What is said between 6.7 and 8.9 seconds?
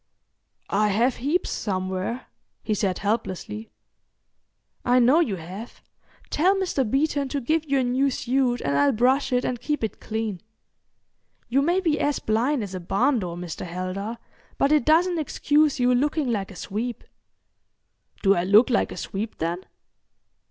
Beeton to give you a new suit and